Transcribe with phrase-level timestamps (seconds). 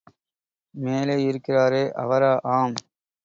[0.75, 2.31] மேலேயிருக்கிறாரே அவரா!
[2.51, 2.75] ஆம்!